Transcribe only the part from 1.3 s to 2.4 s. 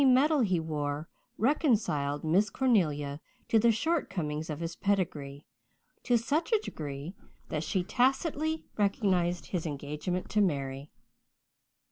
reconciled